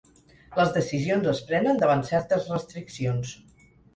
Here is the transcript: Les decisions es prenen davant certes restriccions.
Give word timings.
Les 0.59 0.71
decisions 0.77 1.29
es 1.33 1.41
prenen 1.51 1.83
davant 1.83 2.03
certes 2.09 2.47
restriccions. 2.57 3.37